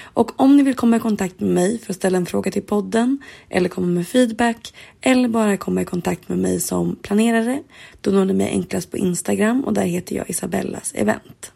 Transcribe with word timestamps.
Och 0.00 0.40
om 0.40 0.56
ni 0.56 0.62
vill 0.62 0.74
komma 0.74 0.96
i 0.96 1.00
kontakt 1.00 1.40
med 1.40 1.50
mig 1.50 1.78
för 1.78 1.92
att 1.92 1.96
ställa 1.96 2.18
en 2.18 2.26
fråga 2.26 2.50
till 2.50 2.62
podden 2.62 3.18
eller 3.48 3.68
komma 3.68 3.86
med 3.86 4.08
feedback 4.08 4.74
eller 5.00 5.28
bara 5.28 5.56
komma 5.56 5.82
i 5.82 5.84
kontakt 5.84 6.28
med 6.28 6.38
mig 6.38 6.60
som 6.60 6.96
planerare 6.96 7.62
då 8.00 8.10
når 8.10 8.24
ni 8.24 8.32
mig 8.32 8.48
enklast 8.48 8.90
på 8.90 8.96
Instagram 8.96 9.64
och 9.64 9.74
där 9.74 9.84
heter 9.84 10.16
jag 10.16 10.30
Isabellas 10.30 10.92
event. 10.94 11.52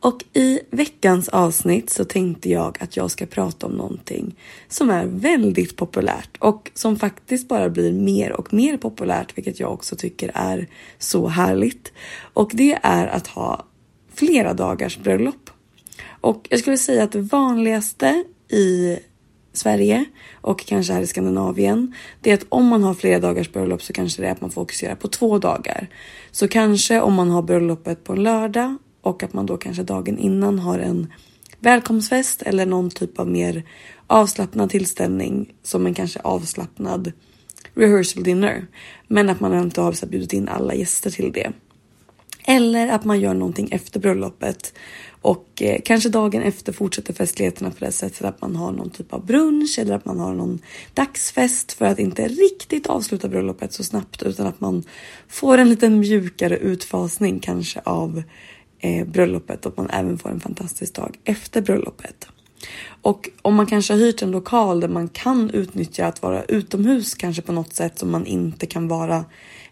Och 0.00 0.24
i 0.32 0.60
veckans 0.70 1.28
avsnitt 1.28 1.90
så 1.90 2.04
tänkte 2.04 2.50
jag 2.50 2.78
att 2.80 2.96
jag 2.96 3.10
ska 3.10 3.26
prata 3.26 3.66
om 3.66 3.72
någonting 3.72 4.34
som 4.68 4.90
är 4.90 5.06
väldigt 5.06 5.76
populärt 5.76 6.36
och 6.38 6.70
som 6.74 6.96
faktiskt 6.96 7.48
bara 7.48 7.68
blir 7.68 7.92
mer 7.92 8.32
och 8.32 8.54
mer 8.54 8.76
populärt, 8.76 9.38
vilket 9.38 9.60
jag 9.60 9.72
också 9.72 9.96
tycker 9.96 10.30
är 10.34 10.68
så 10.98 11.28
härligt. 11.28 11.92
Och 12.32 12.50
det 12.54 12.78
är 12.82 13.06
att 13.06 13.26
ha 13.26 13.66
flera 14.14 14.54
dagars 14.54 14.98
bröllop. 14.98 15.50
Och 16.22 16.46
jag 16.50 16.60
skulle 16.60 16.78
säga 16.78 17.04
att 17.04 17.12
det 17.12 17.20
vanligaste 17.20 18.24
i 18.48 18.98
Sverige 19.52 20.04
och 20.32 20.60
kanske 20.66 20.92
här 20.92 21.00
i 21.00 21.06
Skandinavien, 21.06 21.94
det 22.20 22.30
är 22.30 22.34
att 22.34 22.46
om 22.48 22.66
man 22.66 22.82
har 22.82 22.94
flera 22.94 23.18
dagars 23.18 23.52
bröllop 23.52 23.82
så 23.82 23.92
kanske 23.92 24.22
det 24.22 24.28
är 24.28 24.32
att 24.32 24.40
man 24.40 24.50
fokuserar 24.50 24.94
på 24.94 25.08
två 25.08 25.38
dagar. 25.38 25.88
Så 26.30 26.48
kanske 26.48 27.00
om 27.00 27.14
man 27.14 27.30
har 27.30 27.42
bröllopet 27.42 28.04
på 28.04 28.12
en 28.12 28.22
lördag 28.22 28.76
och 29.00 29.22
att 29.22 29.32
man 29.32 29.46
då 29.46 29.56
kanske 29.56 29.82
dagen 29.82 30.18
innan 30.18 30.58
har 30.58 30.78
en 30.78 31.12
välkomstfest 31.60 32.42
eller 32.42 32.66
någon 32.66 32.90
typ 32.90 33.18
av 33.18 33.28
mer 33.28 33.62
avslappnad 34.06 34.70
tillställning 34.70 35.54
som 35.62 35.86
en 35.86 35.94
kanske 35.94 36.20
avslappnad 36.20 37.12
rehearsal 37.74 38.22
dinner. 38.22 38.66
Men 39.08 39.30
att 39.30 39.40
man 39.40 39.58
inte 39.58 39.80
har 39.80 40.06
bjudit 40.06 40.32
in 40.32 40.48
alla 40.48 40.74
gäster 40.74 41.10
till 41.10 41.32
det. 41.32 41.52
Eller 42.44 42.88
att 42.88 43.04
man 43.04 43.20
gör 43.20 43.34
någonting 43.34 43.68
efter 43.72 44.00
bröllopet 44.00 44.74
och 45.22 45.62
eh, 45.62 45.80
kanske 45.84 46.08
dagen 46.08 46.42
efter 46.42 46.72
fortsätter 46.72 47.12
festligheterna 47.12 47.70
på 47.70 47.84
det 47.84 47.92
sättet 47.92 48.22
att 48.22 48.40
man 48.40 48.56
har 48.56 48.72
någon 48.72 48.90
typ 48.90 49.12
av 49.12 49.26
brunch 49.26 49.78
eller 49.78 49.94
att 49.94 50.04
man 50.04 50.20
har 50.20 50.34
någon 50.34 50.58
dagsfest 50.94 51.72
för 51.72 51.84
att 51.84 51.98
inte 51.98 52.28
riktigt 52.28 52.86
avsluta 52.86 53.28
bröllopet 53.28 53.72
så 53.72 53.84
snabbt 53.84 54.22
utan 54.22 54.46
att 54.46 54.60
man 54.60 54.84
får 55.28 55.58
en 55.58 55.68
lite 55.68 55.90
mjukare 55.90 56.56
utfasning 56.56 57.40
kanske 57.40 57.80
av 57.84 58.22
eh, 58.78 59.06
bröllopet 59.06 59.66
och 59.66 59.72
att 59.72 59.76
man 59.76 59.90
även 59.90 60.18
får 60.18 60.30
en 60.30 60.40
fantastisk 60.40 60.94
dag 60.94 61.18
efter 61.24 61.62
bröllopet. 61.62 62.28
Och 63.02 63.30
om 63.42 63.54
man 63.54 63.66
kanske 63.66 63.92
har 63.92 64.00
hyrt 64.00 64.22
en 64.22 64.30
lokal 64.30 64.80
där 64.80 64.88
man 64.88 65.08
kan 65.08 65.50
utnyttja 65.50 66.06
att 66.06 66.22
vara 66.22 66.44
utomhus 66.44 67.14
kanske 67.14 67.42
på 67.42 67.52
något 67.52 67.74
sätt 67.74 67.98
som 67.98 68.10
man 68.10 68.26
inte 68.26 68.66
kan 68.66 68.88
vara 68.88 69.24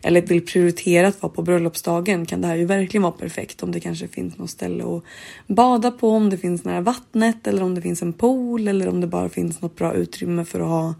eller 0.03 0.23
vill 0.23 0.47
prioritera 0.47 1.09
att 1.09 1.23
vara 1.23 1.33
på 1.33 1.43
bröllopsdagen 1.43 2.27
kan 2.27 2.41
det 2.41 2.49
här 2.49 2.57
ju 2.57 2.65
verkligen 2.65 3.03
vara 3.03 3.13
perfekt. 3.13 3.63
Om 3.63 3.73
det 3.73 3.81
kanske 3.81 4.09
finns 4.09 4.39
något 4.39 4.51
ställe 4.51 4.85
att 4.85 5.03
bada 5.47 5.91
på, 5.91 6.11
om 6.11 6.31
det 6.31 6.39
finns 6.39 6.65
nära 6.65 6.81
vattnet 6.81 7.47
eller 7.47 7.63
om 7.63 7.75
det 7.75 7.83
finns 7.83 8.03
en 8.03 8.13
pool 8.13 8.69
eller 8.69 8.89
om 8.89 9.01
det 9.01 9.07
bara 9.07 9.29
finns 9.29 9.61
något 9.61 9.77
bra 9.77 9.95
utrymme 9.95 10.45
för 10.45 10.61
att 10.61 10.69
ha 10.69 10.95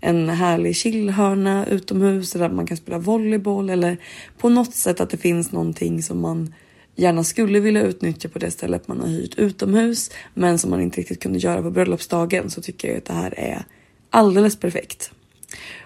en 0.00 0.28
härlig 0.28 0.76
chillhörna 0.76 1.66
utomhus 1.66 2.34
eller 2.34 2.46
att 2.46 2.54
man 2.54 2.66
kan 2.66 2.76
spela 2.76 2.98
volleyboll 2.98 3.70
eller 3.70 3.96
på 4.38 4.48
något 4.48 4.74
sätt 4.74 5.00
att 5.00 5.10
det 5.10 5.16
finns 5.16 5.52
någonting 5.52 6.02
som 6.02 6.20
man 6.20 6.54
gärna 6.96 7.24
skulle 7.24 7.60
vilja 7.60 7.82
utnyttja 7.82 8.28
på 8.28 8.38
det 8.38 8.50
stället 8.50 8.88
man 8.88 9.00
har 9.00 9.08
hyrt 9.08 9.38
utomhus 9.38 10.10
men 10.34 10.58
som 10.58 10.70
man 10.70 10.80
inte 10.80 11.00
riktigt 11.00 11.22
kunde 11.22 11.38
göra 11.38 11.62
på 11.62 11.70
bröllopsdagen 11.70 12.50
så 12.50 12.62
tycker 12.62 12.88
jag 12.88 12.96
att 12.96 13.04
det 13.04 13.12
här 13.12 13.38
är 13.38 13.64
alldeles 14.10 14.56
perfekt. 14.56 15.10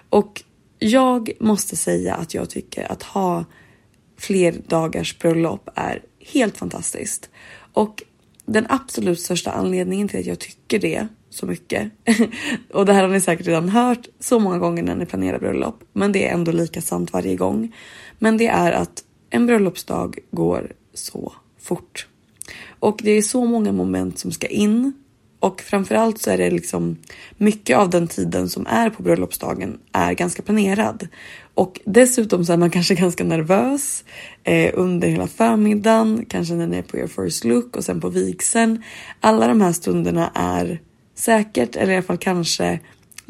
Och 0.09 0.43
jag 0.79 1.31
måste 1.39 1.75
säga 1.75 2.15
att 2.15 2.33
jag 2.33 2.49
tycker 2.49 2.91
att 2.91 3.03
ha 3.03 3.45
fler 4.17 4.55
dagars 4.67 5.19
bröllop 5.19 5.69
är 5.75 6.01
helt 6.19 6.57
fantastiskt. 6.57 7.29
Och 7.73 8.03
den 8.45 8.65
absolut 8.69 9.19
största 9.19 9.51
anledningen 9.51 10.07
till 10.07 10.19
att 10.19 10.25
jag 10.25 10.39
tycker 10.39 10.79
det 10.79 11.07
så 11.29 11.45
mycket 11.45 11.91
och 12.73 12.85
det 12.85 12.93
här 12.93 13.01
har 13.01 13.09
ni 13.09 13.21
säkert 13.21 13.47
redan 13.47 13.69
hört 13.69 14.07
så 14.19 14.39
många 14.39 14.57
gånger 14.57 14.83
när 14.83 14.95
ni 14.95 15.05
planerar 15.05 15.39
bröllop, 15.39 15.83
men 15.93 16.11
det 16.11 16.27
är 16.27 16.33
ändå 16.33 16.51
lika 16.51 16.81
sant 16.81 17.13
varje 17.13 17.35
gång. 17.35 17.75
Men 18.19 18.37
det 18.37 18.47
är 18.47 18.71
att 18.71 19.03
en 19.29 19.45
bröllopsdag 19.45 20.17
går 20.31 20.71
så 20.93 21.33
fort 21.59 22.07
och 22.79 22.99
det 23.03 23.11
är 23.11 23.21
så 23.21 23.45
många 23.45 23.71
moment 23.71 24.19
som 24.19 24.31
ska 24.31 24.47
in 24.47 24.93
och 25.39 25.61
framförallt 25.61 26.21
så 26.21 26.29
är 26.29 26.37
det 26.37 26.51
liksom 26.51 26.97
mycket 27.37 27.77
av 27.77 27.89
den 27.89 28.07
tiden 28.07 28.49
som 28.49 28.67
är 28.67 28.89
på 28.89 29.03
bröllopsdagen 29.03 29.79
är 29.91 30.13
ganska 30.13 30.41
planerad. 30.41 31.07
Och 31.53 31.79
dessutom 31.85 32.45
så 32.45 32.53
är 32.53 32.57
man 32.57 32.69
kanske 32.69 32.95
ganska 33.03 33.23
nervös 33.23 34.03
eh, 34.43 34.71
under 34.73 35.07
hela 35.07 35.27
förmiddagen, 35.27 36.25
kanske 36.29 36.53
när 36.53 36.67
ni 36.67 36.77
är 36.77 36.81
på 36.81 36.97
er 36.97 37.07
first 37.07 37.43
look 37.43 37.75
och 37.75 37.83
sen 37.83 38.01
på 38.01 38.09
vigseln. 38.09 38.83
Alla 39.19 39.47
de 39.47 39.61
här 39.61 39.71
stunderna 39.71 40.31
är 40.33 40.81
säkert, 41.15 41.75
eller 41.75 41.93
i 41.93 41.95
alla 41.95 42.03
fall 42.03 42.17
kanske 42.17 42.79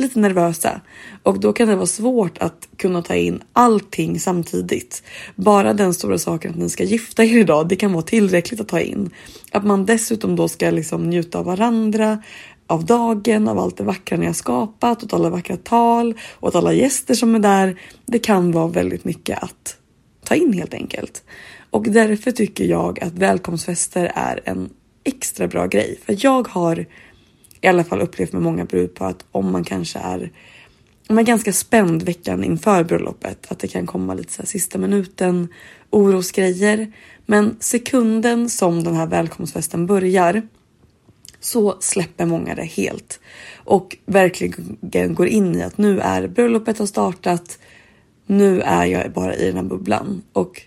lite 0.01 0.19
nervösa 0.19 0.81
och 1.23 1.39
då 1.39 1.53
kan 1.53 1.67
det 1.67 1.75
vara 1.75 1.85
svårt 1.85 2.37
att 2.37 2.67
kunna 2.77 3.01
ta 3.01 3.15
in 3.15 3.43
allting 3.53 4.19
samtidigt. 4.19 5.03
Bara 5.35 5.73
den 5.73 5.93
stora 5.93 6.17
saken 6.17 6.51
att 6.51 6.57
ni 6.57 6.69
ska 6.69 6.83
gifta 6.83 7.23
er 7.23 7.37
idag, 7.37 7.67
det 7.67 7.75
kan 7.75 7.93
vara 7.93 8.03
tillräckligt 8.03 8.61
att 8.61 8.67
ta 8.67 8.79
in. 8.79 9.09
Att 9.51 9.65
man 9.65 9.85
dessutom 9.85 10.35
då 10.35 10.47
ska 10.47 10.71
liksom 10.71 11.09
njuta 11.09 11.39
av 11.39 11.45
varandra, 11.45 12.23
av 12.67 12.85
dagen, 12.85 13.47
av 13.47 13.59
allt 13.59 13.77
det 13.77 13.83
vackra 13.83 14.17
ni 14.17 14.25
har 14.25 14.33
skapat, 14.33 15.03
åt 15.03 15.13
alla 15.13 15.29
vackra 15.29 15.57
tal, 15.57 16.13
åt 16.39 16.55
alla 16.55 16.73
gäster 16.73 17.13
som 17.13 17.35
är 17.35 17.39
där. 17.39 17.79
Det 18.05 18.19
kan 18.19 18.51
vara 18.51 18.67
väldigt 18.67 19.05
mycket 19.05 19.43
att 19.43 19.77
ta 20.23 20.35
in 20.35 20.53
helt 20.53 20.73
enkelt. 20.73 21.23
Och 21.69 21.83
därför 21.83 22.31
tycker 22.31 22.65
jag 22.65 23.03
att 23.03 23.13
välkomstfester 23.13 24.11
är 24.15 24.41
en 24.45 24.69
extra 25.03 25.47
bra 25.47 25.67
grej. 25.67 25.99
För 26.05 26.15
jag 26.19 26.47
har 26.47 26.85
i 27.61 27.67
alla 27.67 27.83
fall 27.83 28.01
upplevt 28.01 28.33
med 28.33 28.41
många 28.41 28.65
brudpar 28.65 29.09
att 29.09 29.25
om 29.31 29.51
man 29.51 29.63
kanske 29.63 29.99
är 29.99 30.31
om 31.11 31.15
man 31.15 31.23
är 31.23 31.27
ganska 31.27 31.53
spänd 31.53 32.03
veckan 32.03 32.43
inför 32.43 32.83
bröllopet, 32.83 33.51
att 33.51 33.59
det 33.59 33.67
kan 33.67 33.85
komma 33.85 34.13
lite 34.13 34.33
så 34.33 34.41
här 34.41 34.47
sista 34.47 34.77
minuten 34.77 35.47
orosgrejer. 35.89 36.91
Men 37.25 37.55
sekunden 37.59 38.49
som 38.49 38.83
den 38.83 38.95
här 38.95 39.07
välkomstfesten 39.07 39.85
börjar 39.85 40.41
så 41.39 41.77
släpper 41.79 42.25
många 42.25 42.55
det 42.55 42.63
helt 42.63 43.19
och 43.55 43.97
verkligen 44.05 45.15
går 45.15 45.27
in 45.27 45.55
i 45.55 45.63
att 45.63 45.77
nu 45.77 45.99
är 45.99 46.27
bröllopet 46.27 46.79
har 46.79 46.85
startat. 46.85 47.59
Nu 48.25 48.61
är 48.61 48.85
jag 48.85 49.11
bara 49.11 49.35
i 49.35 49.45
den 49.45 49.55
här 49.55 49.63
bubblan 49.63 50.21
och 50.33 50.61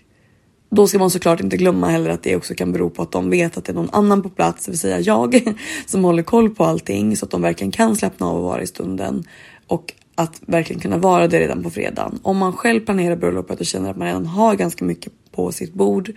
då 0.75 0.87
ska 0.87 0.99
man 0.99 1.09
såklart 1.09 1.39
inte 1.39 1.57
glömma 1.57 1.89
heller 1.89 2.09
att 2.09 2.23
det 2.23 2.35
också 2.35 2.53
kan 2.53 2.71
bero 2.71 2.89
på 2.89 3.01
att 3.01 3.11
de 3.11 3.29
vet 3.29 3.57
att 3.57 3.65
det 3.65 3.71
är 3.71 3.75
någon 3.75 3.89
annan 3.91 4.23
på 4.23 4.29
plats, 4.29 4.65
det 4.65 4.71
vill 4.71 4.79
säga 4.79 4.99
jag, 4.99 5.55
som 5.85 6.03
håller 6.03 6.23
koll 6.23 6.49
på 6.49 6.63
allting 6.63 7.17
så 7.17 7.25
att 7.25 7.31
de 7.31 7.41
verkligen 7.41 7.71
kan 7.71 7.95
slappna 7.95 8.27
av 8.27 8.37
och 8.37 8.43
vara 8.43 8.61
i 8.61 8.67
stunden 8.67 9.23
och 9.67 9.93
att 10.15 10.41
verkligen 10.45 10.81
kunna 10.81 10.97
vara 10.97 11.27
det 11.27 11.39
redan 11.39 11.63
på 11.63 11.69
fredagen. 11.69 12.19
Om 12.23 12.37
man 12.37 12.53
själv 12.53 12.79
planerar 12.79 13.15
bröllopet 13.15 13.59
och 13.59 13.65
känner 13.65 13.91
att 13.91 13.97
man 13.97 14.07
redan 14.07 14.25
har 14.25 14.55
ganska 14.55 14.85
mycket 14.85 15.13
på 15.31 15.51
sitt 15.51 15.73
bord 15.73 16.11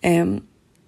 eh, 0.00 0.26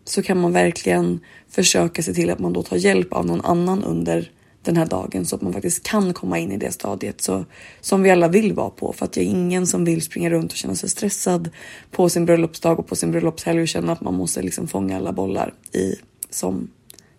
så 0.05 0.23
kan 0.23 0.41
man 0.41 0.53
verkligen 0.53 1.21
försöka 1.49 2.03
se 2.03 2.15
till 2.15 2.31
att 2.31 2.39
man 2.39 2.53
då 2.53 2.63
tar 2.63 2.77
hjälp 2.77 3.13
av 3.13 3.27
någon 3.27 3.41
annan 3.41 3.85
under 3.85 4.31
den 4.63 4.77
här 4.77 4.87
dagen 4.87 5.27
så 5.27 5.37
att 5.37 5.43
man 5.43 5.53
faktiskt 5.53 5.83
kan 5.83 6.15
komma 6.15 6.39
in 6.39 6.53
i 6.53 6.57
det 6.57 6.73
stadiet 6.73 7.21
så, 7.21 7.45
som 7.81 8.03
vi 8.03 8.11
alla 8.11 8.29
vill 8.29 8.53
vara 8.53 8.71
på. 8.71 8.93
För 8.93 9.05
att 9.05 9.13
det 9.13 9.21
är 9.21 9.25
ingen 9.25 9.67
som 9.67 9.85
vill 9.85 10.03
springa 10.03 10.31
runt 10.31 10.53
och 10.53 10.59
känna 10.59 10.75
sig 10.75 10.89
stressad 10.89 11.51
på 11.91 12.09
sin 12.09 12.25
bröllopsdag 12.25 12.79
och 12.79 12.87
på 12.87 12.97
sin 12.97 13.11
bröllopshelg 13.11 13.63
och 13.63 13.69
känna 13.69 13.93
att 13.93 14.01
man 14.01 14.15
måste 14.15 14.43
liksom 14.43 14.69
fånga 14.69 14.97
alla 14.97 15.13
bollar 15.13 15.55
i 15.73 15.95
som 16.31 16.69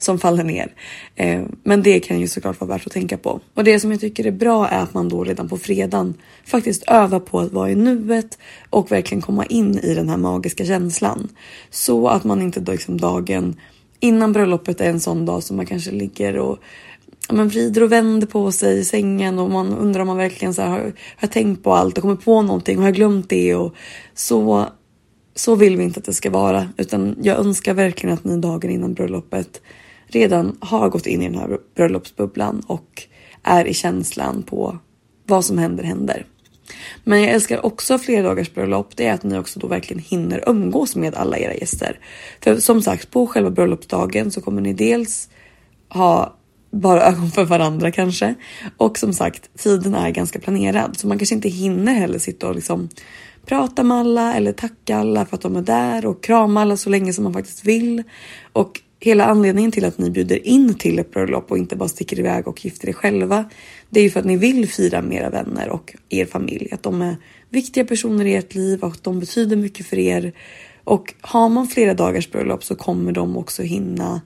som 0.03 0.19
faller 0.19 0.43
ner. 0.43 0.73
Eh, 1.15 1.41
men 1.63 1.83
det 1.83 1.99
kan 1.99 2.19
ju 2.19 2.27
såklart 2.27 2.59
vara 2.59 2.69
värt 2.69 2.87
att 2.87 2.93
tänka 2.93 3.17
på. 3.17 3.39
Och 3.53 3.63
det 3.63 3.79
som 3.79 3.91
jag 3.91 3.99
tycker 3.99 4.25
är 4.25 4.31
bra 4.31 4.67
är 4.67 4.79
att 4.79 4.93
man 4.93 5.09
då 5.09 5.23
redan 5.23 5.49
på 5.49 5.57
fredagen 5.57 6.13
faktiskt 6.45 6.83
övar 6.87 7.19
på 7.19 7.39
att 7.39 7.51
vara 7.51 7.71
i 7.71 7.75
nuet 7.75 8.37
och 8.69 8.91
verkligen 8.91 9.21
komma 9.21 9.45
in 9.45 9.79
i 9.79 9.93
den 9.93 10.09
här 10.09 10.17
magiska 10.17 10.65
känslan. 10.65 11.29
Så 11.69 12.07
att 12.07 12.23
man 12.23 12.41
inte 12.41 12.59
då 12.59 12.71
liksom 12.71 12.99
dagen 12.99 13.55
innan 13.99 14.33
bröllopet 14.33 14.81
är 14.81 14.89
en 14.89 14.99
sån 14.99 15.25
dag 15.25 15.43
som 15.43 15.57
man 15.57 15.65
kanske 15.65 15.91
ligger 15.91 16.37
och 16.37 16.59
man 17.31 17.47
vrider 17.47 17.83
och 17.83 17.91
vänder 17.91 18.27
på 18.27 18.51
sig 18.51 18.79
i 18.79 18.85
sängen 18.85 19.39
och 19.39 19.49
man 19.49 19.77
undrar 19.77 20.01
om 20.01 20.07
man 20.07 20.17
verkligen 20.17 20.53
så 20.53 20.61
här, 20.61 20.69
har, 20.69 20.93
har 21.17 21.27
tänkt 21.27 21.63
på 21.63 21.73
allt 21.73 21.97
och 21.97 22.01
kommit 22.01 22.25
på 22.25 22.41
någonting 22.41 22.77
och 22.77 22.83
har 22.83 22.91
glömt 22.91 23.29
det 23.29 23.55
och 23.55 23.75
så 24.13 24.67
så 25.35 25.55
vill 25.55 25.77
vi 25.77 25.83
inte 25.83 25.99
att 25.99 26.05
det 26.05 26.13
ska 26.13 26.29
vara 26.29 26.69
utan 26.77 27.15
jag 27.21 27.39
önskar 27.39 27.73
verkligen 27.73 28.13
att 28.13 28.23
ni 28.23 28.37
dagen 28.37 28.71
innan 28.71 28.93
bröllopet 28.93 29.61
redan 30.07 30.57
har 30.59 30.89
gått 30.89 31.07
in 31.07 31.21
i 31.21 31.29
den 31.29 31.39
här 31.39 31.57
bröllopsbubblan 31.75 32.61
och 32.67 33.03
är 33.43 33.65
i 33.65 33.73
känslan 33.73 34.43
på 34.43 34.79
vad 35.25 35.45
som 35.45 35.57
händer 35.57 35.83
händer. 35.83 36.25
Men 37.03 37.21
jag 37.21 37.31
älskar 37.31 37.65
också 37.65 37.97
flera 37.97 38.23
dagars 38.23 38.53
bröllop. 38.53 38.95
Det 38.95 39.05
är 39.05 39.13
att 39.13 39.23
ni 39.23 39.37
också 39.37 39.59
då 39.59 39.67
verkligen 39.67 40.03
hinner 40.03 40.43
umgås 40.47 40.95
med 40.95 41.15
alla 41.15 41.37
era 41.37 41.53
gäster. 41.53 41.99
För 42.43 42.55
som 42.55 42.81
sagt, 42.81 43.11
på 43.11 43.27
själva 43.27 43.49
bröllopsdagen 43.49 44.31
så 44.31 44.41
kommer 44.41 44.61
ni 44.61 44.73
dels 44.73 45.29
ha 45.89 46.37
bara 46.71 47.01
ögon 47.01 47.31
för 47.31 47.45
varandra 47.45 47.91
kanske. 47.91 48.35
Och 48.77 48.97
som 48.97 49.13
sagt, 49.13 49.49
tiden 49.57 49.95
är 49.95 50.09
ganska 50.09 50.39
planerad 50.39 50.99
så 50.99 51.07
man 51.07 51.17
kanske 51.17 51.35
inte 51.35 51.49
hinner 51.49 51.93
heller 51.93 52.19
sitta 52.19 52.47
och 52.47 52.55
liksom 52.55 52.89
prata 53.45 53.83
med 53.83 53.97
alla 53.97 54.35
eller 54.35 54.51
tacka 54.51 54.97
alla 54.97 55.25
för 55.25 55.35
att 55.35 55.41
de 55.41 55.55
är 55.55 55.61
där 55.61 56.05
och 56.05 56.23
krama 56.23 56.61
alla 56.61 56.77
så 56.77 56.89
länge 56.89 57.13
som 57.13 57.23
man 57.23 57.33
faktiskt 57.33 57.65
vill. 57.65 58.03
Och 58.53 58.81
hela 58.99 59.25
anledningen 59.25 59.71
till 59.71 59.85
att 59.85 59.97
ni 59.97 60.09
bjuder 60.09 60.47
in 60.47 60.73
till 60.73 60.99
ett 60.99 61.11
bröllop 61.11 61.51
och 61.51 61.57
inte 61.57 61.75
bara 61.75 61.89
sticker 61.89 62.19
iväg 62.19 62.47
och 62.47 62.65
gifter 62.65 62.89
er 62.89 62.93
själva. 62.93 63.49
Det 63.89 63.99
är 63.99 64.03
ju 64.03 64.09
för 64.09 64.19
att 64.19 64.25
ni 64.25 64.37
vill 64.37 64.69
fira 64.69 65.01
med 65.01 65.17
era 65.17 65.29
vänner 65.29 65.69
och 65.69 65.95
er 66.09 66.25
familj. 66.25 66.67
Att 66.71 66.83
de 66.83 67.01
är 67.01 67.15
viktiga 67.49 67.85
personer 67.85 68.25
i 68.25 68.35
ert 68.35 68.55
liv 68.55 68.83
och 68.83 68.87
att 68.87 69.03
de 69.03 69.19
betyder 69.19 69.55
mycket 69.55 69.85
för 69.85 69.99
er. 69.99 70.33
Och 70.83 71.13
har 71.21 71.49
man 71.49 71.67
flera 71.67 71.93
dagars 71.93 72.31
bröllop 72.31 72.63
så 72.63 72.75
kommer 72.75 73.11
de 73.11 73.37
också 73.37 73.63
hinna 73.63 74.21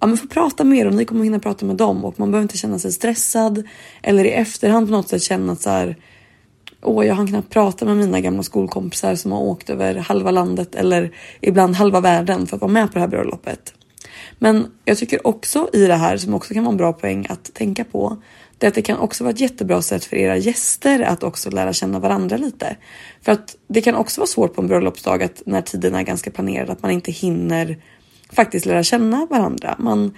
ja, 0.00 0.06
men 0.06 0.16
få 0.16 0.26
prata 0.26 0.64
med 0.64 0.78
er 0.78 0.86
och 0.86 0.94
ni 0.94 1.04
kommer 1.04 1.24
hinna 1.24 1.38
prata 1.38 1.66
med 1.66 1.76
dem 1.76 2.04
och 2.04 2.20
man 2.20 2.30
behöver 2.30 2.42
inte 2.42 2.58
känna 2.58 2.78
sig 2.78 2.92
stressad 2.92 3.62
eller 4.02 4.24
i 4.24 4.30
efterhand 4.30 4.86
på 4.86 4.92
något 4.92 5.08
sätt 5.08 5.22
känna 5.22 5.52
att 5.52 5.62
så 5.62 5.70
här, 5.70 5.96
Åh, 6.82 7.06
jag 7.06 7.14
har 7.14 7.26
knappt 7.26 7.50
pratat 7.50 7.88
med 7.88 7.96
mina 7.96 8.20
gamla 8.20 8.42
skolkompisar 8.42 9.14
som 9.14 9.32
har 9.32 9.40
åkt 9.40 9.70
över 9.70 9.94
halva 9.94 10.30
landet 10.30 10.74
eller 10.74 11.12
ibland 11.40 11.74
halva 11.74 12.00
världen 12.00 12.46
för 12.46 12.56
att 12.56 12.60
vara 12.60 12.72
med 12.72 12.86
på 12.88 12.94
det 12.94 13.00
här 13.00 13.08
bröllopet. 13.08 13.74
Men 14.38 14.66
jag 14.84 14.98
tycker 14.98 15.26
också 15.26 15.68
i 15.72 15.86
det 15.86 15.94
här 15.94 16.16
som 16.16 16.34
också 16.34 16.54
kan 16.54 16.64
vara 16.64 16.72
en 16.72 16.76
bra 16.76 16.92
poäng 16.92 17.26
att 17.28 17.54
tänka 17.54 17.84
på. 17.84 18.16
Det 18.58 18.66
att 18.66 18.74
det 18.74 18.82
kan 18.82 18.98
också 18.98 19.24
vara 19.24 19.32
ett 19.32 19.40
jättebra 19.40 19.82
sätt 19.82 20.04
för 20.04 20.16
era 20.16 20.36
gäster 20.36 21.00
att 21.00 21.22
också 21.22 21.50
lära 21.50 21.72
känna 21.72 21.98
varandra 21.98 22.36
lite. 22.36 22.76
För 23.22 23.32
att 23.32 23.56
det 23.68 23.80
kan 23.80 23.94
också 23.94 24.20
vara 24.20 24.28
svårt 24.28 24.54
på 24.54 24.62
en 24.62 24.68
bröllopsdag 24.68 25.22
att 25.22 25.42
när 25.46 25.62
tiden 25.62 25.94
är 25.94 26.02
ganska 26.02 26.30
planerad 26.30 26.70
att 26.70 26.82
man 26.82 26.90
inte 26.90 27.12
hinner 27.12 27.78
faktiskt 28.32 28.66
lära 28.66 28.82
känna 28.82 29.26
varandra. 29.30 29.76
Man, 29.78 30.14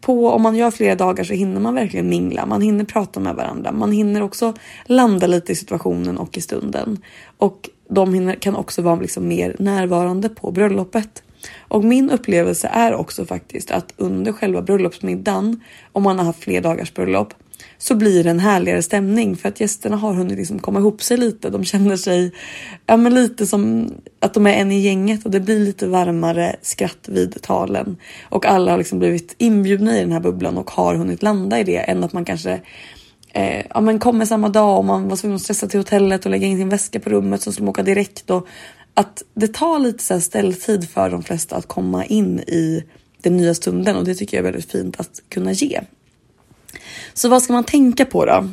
på, 0.00 0.30
om 0.30 0.42
man 0.42 0.56
gör 0.56 0.70
flera 0.70 0.94
dagar 0.94 1.24
så 1.24 1.34
hinner 1.34 1.60
man 1.60 1.74
verkligen 1.74 2.08
mingla. 2.08 2.46
Man 2.46 2.62
hinner 2.62 2.84
prata 2.84 3.20
med 3.20 3.34
varandra. 3.34 3.72
Man 3.72 3.92
hinner 3.92 4.22
också 4.22 4.54
landa 4.84 5.26
lite 5.26 5.52
i 5.52 5.54
situationen 5.54 6.18
och 6.18 6.38
i 6.38 6.40
stunden. 6.40 6.98
Och 7.38 7.70
de 7.88 8.14
hinner, 8.14 8.34
kan 8.34 8.56
också 8.56 8.82
vara 8.82 9.00
liksom 9.00 9.28
mer 9.28 9.56
närvarande 9.58 10.28
på 10.28 10.50
bröllopet. 10.52 11.22
Och 11.68 11.84
min 11.84 12.10
upplevelse 12.10 12.68
är 12.72 12.94
också 12.94 13.24
faktiskt 13.24 13.70
att 13.70 13.94
under 13.96 14.32
själva 14.32 14.62
bröllopsmiddagen, 14.62 15.60
om 15.92 16.02
man 16.02 16.18
har 16.18 16.24
haft 16.26 16.44
fler 16.44 16.60
dagars 16.60 16.94
bröllop, 16.94 17.34
så 17.78 17.94
blir 17.94 18.24
det 18.24 18.30
en 18.30 18.40
härligare 18.40 18.82
stämning 18.82 19.36
för 19.36 19.48
att 19.48 19.60
gästerna 19.60 19.96
har 19.96 20.14
hunnit 20.14 20.38
liksom 20.38 20.58
komma 20.58 20.78
ihop 20.78 21.02
sig 21.02 21.16
lite. 21.16 21.50
De 21.50 21.64
känner 21.64 21.96
sig 21.96 22.32
ja, 22.86 22.96
men 22.96 23.14
lite 23.14 23.46
som 23.46 23.92
att 24.20 24.34
de 24.34 24.46
är 24.46 24.52
en 24.52 24.72
i 24.72 24.80
gänget 24.80 25.24
och 25.24 25.30
det 25.30 25.40
blir 25.40 25.60
lite 25.60 25.86
varmare 25.86 26.56
skratt 26.62 27.08
vid 27.08 27.42
talen 27.42 27.96
och 28.22 28.46
alla 28.46 28.70
har 28.70 28.78
liksom 28.78 28.98
blivit 28.98 29.34
inbjudna 29.38 29.98
i 29.98 30.00
den 30.00 30.12
här 30.12 30.20
bubblan 30.20 30.58
och 30.58 30.70
har 30.70 30.94
hunnit 30.94 31.22
landa 31.22 31.60
i 31.60 31.64
det 31.64 31.76
än 31.76 32.04
att 32.04 32.12
man 32.12 32.24
kanske 32.24 32.60
eh, 33.32 33.66
ja, 33.74 33.80
men 33.80 33.98
kommer 33.98 34.24
samma 34.24 34.48
dag 34.48 34.78
och 34.78 34.84
man 34.84 35.08
var 35.08 35.16
tvungen 35.16 35.36
att 35.36 35.42
stressa 35.42 35.66
till 35.66 35.80
hotellet 35.80 36.24
och 36.24 36.30
lägga 36.30 36.46
in 36.46 36.58
sin 36.58 36.68
väska 36.68 37.00
på 37.00 37.10
rummet 37.10 37.42
så 37.42 37.52
skulle 37.52 37.64
man 37.64 37.70
åka 37.70 37.82
direkt 37.82 38.30
och 38.30 38.46
att 38.94 39.22
det 39.34 39.48
tar 39.48 39.78
lite 39.78 40.04
så 40.04 40.14
här 40.14 40.20
ställtid 40.20 40.88
för 40.88 41.10
de 41.10 41.22
flesta 41.22 41.56
att 41.56 41.66
komma 41.66 42.04
in 42.04 42.40
i 42.40 42.84
den 43.22 43.36
nya 43.36 43.54
stunden 43.54 43.96
och 43.96 44.04
det 44.04 44.14
tycker 44.14 44.36
jag 44.36 44.46
är 44.46 44.52
väldigt 44.52 44.70
fint 44.70 45.00
att 45.00 45.22
kunna 45.28 45.52
ge. 45.52 45.80
Så 47.14 47.28
vad 47.28 47.42
ska 47.42 47.52
man 47.52 47.64
tänka 47.64 48.04
på 48.04 48.24
då? 48.24 48.48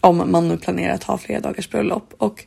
Om 0.00 0.30
man 0.30 0.48
nu 0.48 0.56
planerar 0.56 0.94
att 0.94 1.04
ha 1.04 1.18
flera 1.18 1.40
dagars 1.40 1.70
bröllop 1.70 2.14
och 2.18 2.44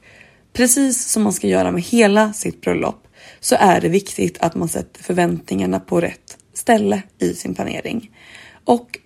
precis 0.54 1.08
som 1.12 1.24
man 1.24 1.34
ska 1.34 1.48
göra 1.48 1.72
med 1.72 1.82
hela 1.82 2.34
sitt 2.34 2.62
bröllop 2.62 3.08
så 3.40 3.56
är 3.60 3.82
det 3.82 3.90
viktigt 3.90 4.38
att 4.42 4.56
man 4.56 4.68
sätter 4.68 5.04
förväntningarna 5.04 5.80
på 5.80 6.02
rätt 6.02 6.38
ställe 6.54 7.02
i 7.20 7.34
sin 7.34 7.56
planering 7.56 8.12
och 8.66 9.00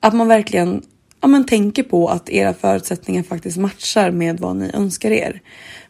att 0.00 0.14
man 0.14 0.28
verkligen 0.28 0.82
ja, 1.20 1.28
men 1.28 1.46
tänker 1.46 1.82
på 1.82 2.08
att 2.08 2.30
era 2.30 2.54
förutsättningar 2.54 3.22
faktiskt 3.22 3.56
matchar 3.56 4.10
med 4.10 4.40
vad 4.40 4.56
ni 4.56 4.70
önskar 4.74 5.10
er. 5.10 5.42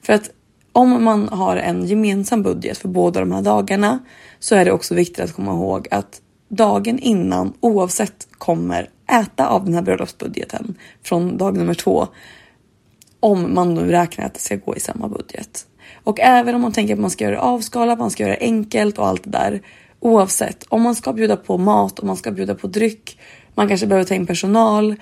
För 0.03 0.13
att 0.13 0.31
om 0.73 1.05
man 1.05 1.29
har 1.29 1.57
en 1.57 1.87
gemensam 1.87 2.43
budget 2.43 2.79
för 2.79 2.89
båda 2.89 3.21
de 3.21 3.33
här 3.33 3.43
dagarna 3.43 3.99
så 4.39 4.55
är 4.55 4.65
det 4.65 4.73
också 4.73 4.95
viktigt 4.95 5.21
att 5.21 5.33
komma 5.33 5.53
ihåg 5.53 5.89
att 5.91 6.21
dagen 6.49 6.99
innan 6.99 7.53
oavsett 7.61 8.29
kommer 8.31 8.91
äta 9.13 9.49
av 9.49 9.65
den 9.65 9.75
här 9.75 9.83
bröllopsbudgeten 9.83 10.75
från 11.03 11.37
dag 11.37 11.57
nummer 11.57 11.75
två. 11.75 12.07
Om 13.21 13.55
man 13.55 13.75
nu 13.75 13.91
räknar 13.91 14.25
att 14.27 14.35
det 14.35 14.41
ska 14.41 14.57
gå 14.57 14.77
i 14.77 14.81
samma 14.81 15.09
budget. 15.09 15.67
Och 16.05 16.21
även 16.21 16.55
om 16.55 16.61
man 16.61 16.73
tänker 16.73 16.95
att 16.95 17.01
man 17.01 17.11
ska 17.11 17.25
göra 17.25 17.35
det 17.35 17.41
avskalat, 17.41 17.99
man 17.99 18.11
ska 18.11 18.23
göra 18.23 18.33
det 18.33 18.41
enkelt 18.41 18.99
och 18.99 19.07
allt 19.07 19.25
det 19.25 19.31
där. 19.31 19.63
Oavsett 20.01 20.65
om 20.69 20.83
man 20.83 20.95
ska 20.95 21.13
bjuda 21.13 21.37
på 21.37 21.59
mat, 21.59 21.99
om 21.99 22.07
man 22.07 22.17
ska 22.17 22.31
bjuda 22.31 22.55
på 22.55 22.67
dryck, 22.67 23.19
man 23.55 23.69
kanske 23.69 23.87
behöver 23.87 24.05
ta 24.05 24.15
in 24.15 24.27
personal. 24.27 24.95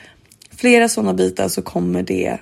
Flera 0.50 0.88
sådana 0.88 1.14
bitar 1.14 1.48
så 1.48 1.62
kommer 1.62 2.02
det 2.02 2.38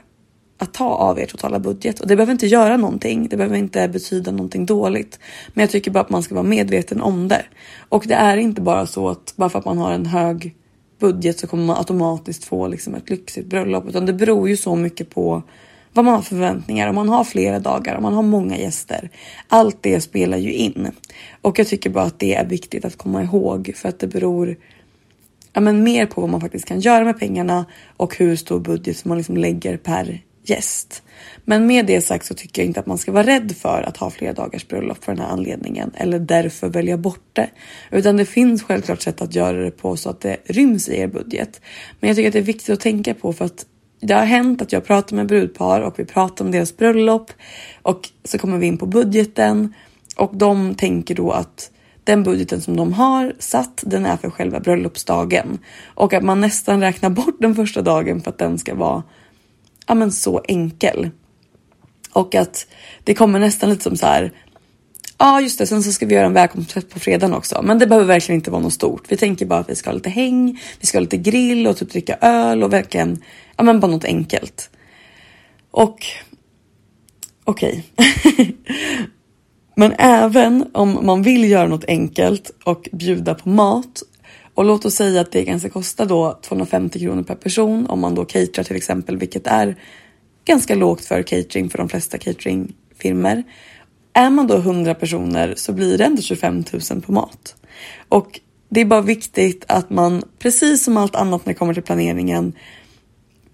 att 0.59 0.75
ta 0.75 0.89
av 0.89 1.19
er 1.19 1.27
totala 1.27 1.59
budget 1.59 2.01
och 2.01 2.07
det 2.07 2.17
behöver 2.17 2.33
inte 2.33 2.47
göra 2.47 2.77
någonting. 2.77 3.29
Det 3.29 3.37
behöver 3.37 3.57
inte 3.57 3.89
betyda 3.89 4.31
någonting 4.31 4.67
dåligt, 4.67 5.19
men 5.55 5.63
jag 5.63 5.71
tycker 5.71 5.91
bara 5.91 6.01
att 6.01 6.11
man 6.11 6.23
ska 6.23 6.35
vara 6.35 6.45
medveten 6.45 7.01
om 7.01 7.29
det. 7.29 7.45
Och 7.89 8.05
det 8.07 8.15
är 8.15 8.37
inte 8.37 8.61
bara 8.61 8.87
så 8.87 9.09
att 9.09 9.35
bara 9.37 9.49
för 9.49 9.59
att 9.59 9.65
man 9.65 9.79
har 9.79 9.93
en 9.93 10.07
hög 10.07 10.55
budget 10.99 11.39
så 11.39 11.47
kommer 11.47 11.65
man 11.65 11.77
automatiskt 11.77 12.45
få 12.45 12.69
liksom 12.69 12.95
ett 12.95 13.11
lyxigt 13.11 13.47
bröllop, 13.47 13.89
utan 13.89 14.07
det 14.07 14.13
beror 14.13 14.49
ju 14.49 14.57
så 14.57 14.77
mycket 14.77 15.11
på 15.11 15.43
vad 15.93 16.05
man 16.05 16.15
har 16.15 16.23
förväntningar, 16.23 16.89
om 16.89 16.95
man 16.95 17.09
har 17.09 17.25
flera 17.25 17.59
dagar, 17.59 17.97
om 17.97 18.03
man 18.03 18.15
har 18.15 18.23
många 18.23 18.57
gäster. 18.59 19.11
Allt 19.49 19.77
det 19.81 20.01
spelar 20.01 20.39
ju 20.39 20.53
in. 20.53 20.91
Och 21.43 21.59
jag 21.59 21.67
tycker 21.67 21.91
bara 21.91 22.05
att 22.05 22.19
det 22.19 22.35
är 22.35 22.47
viktigt 22.47 22.85
att 22.85 22.97
komma 22.97 23.23
ihåg 23.23 23.73
för 23.77 23.89
att 23.89 23.99
det 23.99 24.07
beror 24.07 24.57
ja, 25.53 25.61
men 25.61 25.83
mer 25.83 26.07
på 26.07 26.21
vad 26.21 26.31
man 26.31 26.41
faktiskt 26.41 26.65
kan 26.65 26.81
göra 26.81 27.05
med 27.05 27.19
pengarna 27.19 27.67
och 27.97 28.17
hur 28.17 28.37
stor 28.37 28.61
budget 28.61 28.97
som 28.97 29.09
man 29.09 29.19
liksom 29.19 29.37
lägger 29.37 29.77
per 29.77 30.23
gäst. 30.45 31.03
Men 31.45 31.67
med 31.67 31.87
det 31.87 32.01
sagt 32.01 32.27
så 32.27 32.35
tycker 32.35 32.63
jag 32.63 32.67
inte 32.67 32.81
att 32.81 32.87
man 32.87 32.99
ska 32.99 33.13
vara 33.13 33.27
rädd 33.27 33.57
för 33.57 33.83
att 33.83 33.97
ha 33.97 34.11
flera 34.11 34.33
dagars 34.33 34.69
bröllop 34.69 35.05
för 35.05 35.13
den 35.13 35.25
här 35.25 35.33
anledningen 35.33 35.91
eller 35.95 36.19
därför 36.19 36.69
välja 36.69 36.97
bort 36.97 37.29
det. 37.33 37.51
Utan 37.91 38.17
det 38.17 38.25
finns 38.25 38.63
självklart 38.63 39.03
sätt 39.03 39.23
att 39.23 39.35
göra 39.35 39.65
det 39.65 39.71
på 39.71 39.97
så 39.97 40.11
att 40.11 40.21
det 40.21 40.37
ryms 40.45 40.89
i 40.89 40.99
er 40.99 41.07
budget. 41.07 41.61
Men 42.01 42.09
jag 42.09 42.17
tycker 42.17 42.29
att 42.29 42.33
det 42.33 42.39
är 42.39 42.43
viktigt 42.43 42.71
att 42.71 42.81
tänka 42.81 43.15
på 43.15 43.33
för 43.33 43.45
att 43.45 43.67
det 44.01 44.15
har 44.15 44.25
hänt 44.25 44.63
att 44.63 44.73
jag 44.73 44.85
pratar 44.85 45.17
med 45.17 45.27
brudpar 45.27 45.81
och 45.81 45.99
vi 45.99 46.05
pratar 46.05 46.45
om 46.45 46.51
deras 46.51 46.77
bröllop 46.77 47.31
och 47.83 48.09
så 48.25 48.39
kommer 48.39 48.59
vi 48.59 48.67
in 48.67 48.79
på 48.79 48.87
budgeten 48.87 49.75
och 50.17 50.37
de 50.37 50.75
tänker 50.75 51.15
då 51.15 51.31
att 51.31 51.71
den 52.05 52.23
budgeten 52.23 52.61
som 52.61 52.77
de 52.77 52.93
har 52.93 53.33
satt, 53.39 53.83
den 53.87 54.07
är 54.07 54.17
för 54.17 54.31
själva 54.31 54.61
bröllopsdagen 54.61 55.59
och 55.85 56.13
att 56.13 56.23
man 56.23 56.41
nästan 56.41 56.81
räknar 56.81 57.11
bort 57.11 57.37
den 57.41 57.55
första 57.55 57.83
dagen 57.83 58.21
för 58.21 58.31
att 58.31 58.39
den 58.39 58.59
ska 58.59 58.75
vara 58.75 59.03
ja, 59.87 59.95
men 59.95 60.13
så 60.13 60.43
enkel. 60.49 61.11
Och 62.13 62.35
att 62.35 62.67
det 63.05 63.15
kommer 63.15 63.39
nästan 63.39 63.71
lite 63.71 63.83
som 63.83 63.97
så 63.97 64.07
här. 64.07 64.33
Ja, 65.19 65.41
just 65.41 65.59
det. 65.59 65.67
Sen 65.67 65.83
så 65.83 65.93
ska 65.93 66.07
vi 66.07 66.15
göra 66.15 66.27
en 66.27 66.33
välkomsttvätt 66.33 66.91
på 66.91 67.01
fredagen 67.01 67.35
också, 67.35 67.63
men 67.63 67.79
det 67.79 67.87
behöver 67.87 68.07
verkligen 68.07 68.39
inte 68.39 68.51
vara 68.51 68.63
något 68.63 68.73
stort. 68.73 69.05
Vi 69.09 69.17
tänker 69.17 69.47
bara 69.47 69.61
att 69.61 69.71
vi 69.71 69.75
ska 69.75 69.91
ha 69.91 69.95
lite 69.95 70.11
häng, 70.11 70.61
vi 70.81 70.87
ska 70.87 70.99
ha 70.99 71.03
lite 71.03 71.17
grill 71.17 71.67
och 71.67 71.77
typ 71.77 71.91
dricka 71.91 72.17
öl 72.21 72.63
och 72.63 72.73
verkligen 72.73 73.23
ja, 73.57 73.65
men 73.65 73.81
bara 73.81 73.91
något 73.91 74.05
enkelt. 74.05 74.71
Och 75.71 76.07
okej, 77.45 77.85
okay. 77.97 78.53
men 79.77 79.93
även 79.99 80.71
om 80.73 81.07
man 81.07 81.23
vill 81.23 81.51
göra 81.51 81.67
något 81.67 81.85
enkelt 81.85 82.51
och 82.65 82.89
bjuda 82.93 83.35
på 83.35 83.49
mat 83.49 84.03
och 84.55 84.65
låt 84.65 84.85
oss 84.85 84.95
säga 84.95 85.21
att 85.21 85.33
det 85.33 85.45
kanske 85.45 85.69
kostar 85.69 86.07
då 86.07 86.39
250 86.43 86.99
kronor 86.99 87.23
per 87.23 87.35
person 87.35 87.87
om 87.87 88.01
man 88.01 88.15
då 88.15 88.25
caterar 88.25 88.65
till 88.65 88.77
exempel, 88.77 89.17
vilket 89.17 89.47
är 89.47 89.77
ganska 90.45 90.75
lågt 90.75 91.05
för 91.05 91.23
catering 91.23 91.71
för 91.71 91.79
de 91.79 91.89
flesta 91.89 92.19
cateringfirmor. 92.19 93.43
Är 94.13 94.31
man 94.31 94.47
då 94.47 94.57
100 94.57 94.95
personer 94.95 95.55
så 95.57 95.73
blir 95.73 95.99
det 95.99 96.05
ändå 96.05 96.23
25 96.23 96.65
000 96.91 97.03
på 97.03 97.13
mat. 97.13 97.57
Och 98.09 98.41
det 98.69 98.81
är 98.81 98.85
bara 98.85 99.01
viktigt 99.01 99.65
att 99.69 99.91
man, 99.91 100.23
precis 100.39 100.85
som 100.85 100.97
allt 100.97 101.15
annat 101.15 101.47
när 101.47 101.53
det 101.53 101.59
kommer 101.59 101.75
till 101.75 101.83
planeringen, 101.83 102.53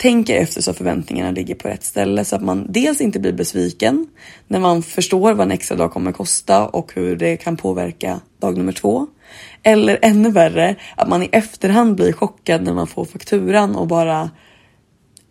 tänker 0.00 0.37
efter 0.37 0.62
så 0.62 0.73
förväntningarna 0.73 1.30
ligger 1.30 1.54
på 1.54 1.69
rätt 1.69 1.85
ställe 1.85 2.25
så 2.25 2.37
att 2.37 2.42
man 2.42 2.66
dels 2.69 3.00
inte 3.00 3.21
blir 3.21 3.33
besviken 3.33 4.07
när 4.49 4.61
man 4.61 4.83
förstår 4.83 5.35
vad 5.35 5.47
en 5.47 5.50
extra 5.50 5.76
dag 5.76 5.92
kommer 5.92 6.12
kosta 6.12 6.66
och 6.69 6.92
hur 6.95 7.16
det 7.16 7.37
kan 7.37 7.57
påverka 7.57 8.21
dag 8.38 8.59
nummer 8.59 8.73
två. 8.73 9.07
Eller 9.62 9.99
ännu 10.02 10.30
värre, 10.30 10.76
att 10.97 11.09
man 11.09 11.23
i 11.23 11.28
efterhand 11.33 11.97
blir 11.97 12.12
chockad 12.12 12.62
när 12.62 12.75
man 12.75 12.87
får 12.87 13.04
fakturan 13.04 13.76
och 13.76 13.87
bara 13.87 14.30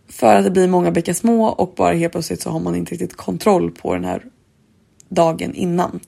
för 0.08 0.36
att 0.36 0.44
det 0.44 0.50
blir 0.50 0.68
många 0.68 0.90
bäckar 0.90 1.12
små 1.12 1.46
och 1.46 1.74
bara 1.76 1.94
helt 1.94 2.12
plötsligt 2.12 2.42
så 2.42 2.50
har 2.50 2.60
man 2.60 2.74
inte 2.74 2.92
riktigt 2.92 3.16
kontroll 3.16 3.70
på 3.70 3.94
den 3.94 4.04
här 4.04 4.22
dagen 5.08 5.54
innan. 5.54 6.00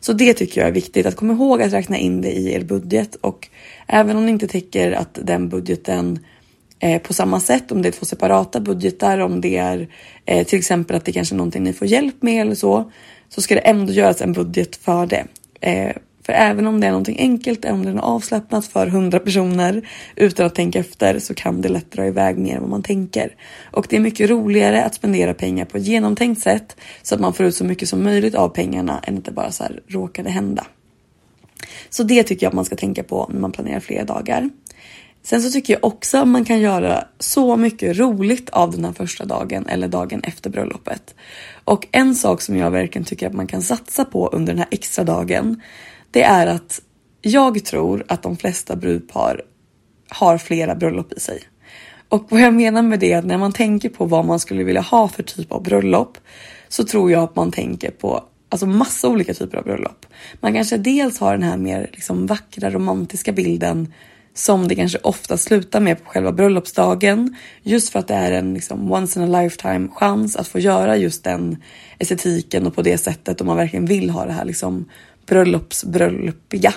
Så 0.00 0.12
det 0.12 0.34
tycker 0.34 0.60
jag 0.60 0.68
är 0.68 0.72
viktigt 0.72 1.06
att 1.06 1.16
komma 1.16 1.32
ihåg 1.32 1.62
att 1.62 1.72
räkna 1.72 1.98
in 1.98 2.20
det 2.20 2.32
i 2.32 2.52
er 2.52 2.64
budget 2.64 3.14
och 3.14 3.48
även 3.86 4.16
om 4.16 4.26
ni 4.26 4.32
inte 4.32 4.48
täcker 4.48 4.92
att 4.92 5.18
den 5.22 5.48
budgeten 5.48 6.18
eh, 6.78 7.02
på 7.02 7.14
samma 7.14 7.40
sätt, 7.40 7.72
om 7.72 7.82
det 7.82 7.88
är 7.88 7.92
två 7.92 8.06
separata 8.06 8.60
budgetar, 8.60 9.18
om 9.18 9.40
det 9.40 9.56
är 9.56 9.88
eh, 10.24 10.46
till 10.46 10.58
exempel 10.58 10.96
att 10.96 11.04
det 11.04 11.12
kanske 11.12 11.34
är 11.34 11.36
någonting 11.36 11.64
ni 11.64 11.72
får 11.72 11.88
hjälp 11.88 12.22
med 12.22 12.42
eller 12.42 12.54
så, 12.54 12.90
så 13.28 13.42
ska 13.42 13.54
det 13.54 13.60
ändå 13.60 13.92
göras 13.92 14.22
en 14.22 14.32
budget 14.32 14.76
för 14.76 15.06
det. 15.06 15.24
Eh, 15.60 15.96
för 16.28 16.32
även 16.32 16.66
om 16.66 16.80
det 16.80 16.86
är 16.86 16.90
någonting 16.90 17.16
enkelt, 17.18 17.64
även 17.64 17.78
om 17.78 17.84
det 17.84 17.90
är 17.90 18.04
avslappnat 18.04 18.66
för 18.66 18.86
100 18.86 19.18
personer 19.18 19.88
utan 20.16 20.46
att 20.46 20.54
tänka 20.54 20.78
efter 20.78 21.18
så 21.18 21.34
kan 21.34 21.60
det 21.60 21.68
lätt 21.68 21.90
dra 21.90 22.06
iväg 22.06 22.38
mer 22.38 22.54
än 22.54 22.60
vad 22.60 22.70
man 22.70 22.82
tänker. 22.82 23.36
Och 23.70 23.86
det 23.88 23.96
är 23.96 24.00
mycket 24.00 24.30
roligare 24.30 24.84
att 24.84 24.94
spendera 24.94 25.34
pengar 25.34 25.64
på 25.64 25.76
ett 25.76 25.86
genomtänkt 25.86 26.42
sätt 26.42 26.76
så 27.02 27.14
att 27.14 27.20
man 27.20 27.32
får 27.32 27.46
ut 27.46 27.54
så 27.54 27.64
mycket 27.64 27.88
som 27.88 28.02
möjligt 28.02 28.34
av 28.34 28.48
pengarna 28.48 29.00
än 29.02 29.18
att 29.18 29.24
det 29.24 29.32
bara 29.32 29.50
så 29.50 29.62
här 29.62 29.80
råkade 29.86 30.30
hända. 30.30 30.66
Så 31.90 32.02
det 32.02 32.22
tycker 32.22 32.46
jag 32.46 32.50
att 32.50 32.54
man 32.54 32.64
ska 32.64 32.76
tänka 32.76 33.02
på 33.02 33.30
när 33.32 33.40
man 33.40 33.52
planerar 33.52 33.80
flera 33.80 34.04
dagar. 34.04 34.50
Sen 35.22 35.42
så 35.42 35.50
tycker 35.50 35.72
jag 35.72 35.84
också 35.84 36.18
att 36.18 36.28
man 36.28 36.44
kan 36.44 36.60
göra 36.60 37.04
så 37.18 37.56
mycket 37.56 37.96
roligt 37.96 38.50
av 38.50 38.70
den 38.70 38.84
här 38.84 38.92
första 38.92 39.24
dagen 39.24 39.66
eller 39.66 39.88
dagen 39.88 40.20
efter 40.24 40.50
bröllopet. 40.50 41.14
Och 41.64 41.86
en 41.92 42.14
sak 42.14 42.40
som 42.40 42.56
jag 42.56 42.70
verkligen 42.70 43.04
tycker 43.04 43.26
att 43.26 43.32
man 43.32 43.46
kan 43.46 43.62
satsa 43.62 44.04
på 44.04 44.28
under 44.28 44.52
den 44.52 44.58
här 44.58 44.68
extra 44.70 45.04
dagen 45.04 45.62
det 46.10 46.22
är 46.22 46.46
att 46.46 46.80
jag 47.22 47.64
tror 47.64 48.04
att 48.08 48.22
de 48.22 48.36
flesta 48.36 48.76
brudpar 48.76 49.42
har 50.08 50.38
flera 50.38 50.74
bröllop 50.74 51.12
i 51.12 51.20
sig. 51.20 51.42
Och 52.08 52.26
vad 52.28 52.40
jag 52.40 52.54
menar 52.54 52.82
med 52.82 53.00
det 53.00 53.12
är 53.12 53.18
att 53.18 53.24
när 53.24 53.38
man 53.38 53.52
tänker 53.52 53.88
på 53.88 54.04
vad 54.04 54.24
man 54.24 54.40
skulle 54.40 54.64
vilja 54.64 54.80
ha 54.80 55.08
för 55.08 55.22
typ 55.22 55.52
av 55.52 55.62
bröllop 55.62 56.18
så 56.68 56.84
tror 56.84 57.10
jag 57.10 57.22
att 57.22 57.36
man 57.36 57.50
tänker 57.50 57.90
på 57.90 58.24
alltså 58.48 58.66
massa 58.66 59.08
olika 59.08 59.34
typer 59.34 59.58
av 59.58 59.64
bröllop. 59.64 60.06
Man 60.40 60.54
kanske 60.54 60.76
dels 60.76 61.18
har 61.18 61.32
den 61.32 61.42
här 61.42 61.56
mer 61.56 61.90
liksom 61.92 62.26
vackra 62.26 62.70
romantiska 62.70 63.32
bilden 63.32 63.92
som 64.38 64.68
det 64.68 64.74
kanske 64.74 64.98
ofta 65.02 65.36
slutar 65.36 65.80
med 65.80 66.04
på 66.04 66.10
själva 66.10 66.32
bröllopsdagen. 66.32 67.36
Just 67.62 67.88
för 67.88 67.98
att 67.98 68.08
det 68.08 68.14
är 68.14 68.32
en 68.32 68.54
liksom 68.54 68.92
once 68.92 69.20
in 69.20 69.34
a 69.34 69.42
lifetime 69.42 69.88
chans 69.88 70.36
att 70.36 70.48
få 70.48 70.58
göra 70.58 70.96
just 70.96 71.24
den 71.24 71.62
estetiken 71.98 72.66
och 72.66 72.74
på 72.74 72.82
det 72.82 72.98
sättet 72.98 73.40
om 73.40 73.46
man 73.46 73.56
verkligen 73.56 73.86
vill 73.86 74.10
ha 74.10 74.24
det 74.24 74.32
här 74.32 74.44
liksom 74.44 74.88
bröllopsbröllopiga. 75.26 76.74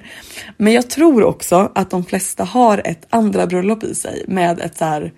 Men 0.56 0.72
jag 0.72 0.90
tror 0.90 1.24
också 1.24 1.72
att 1.74 1.90
de 1.90 2.04
flesta 2.04 2.44
har 2.44 2.82
ett 2.84 3.06
andra 3.10 3.46
bröllop 3.46 3.84
i 3.84 3.94
sig 3.94 4.24
med 4.28 4.60
ett 4.60 4.76
så 4.76 4.84
här. 4.84 5.12